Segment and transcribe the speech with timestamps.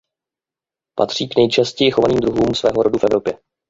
[0.97, 3.37] Patří k nejčastěji chovaným druhům svého rodu v Evropě.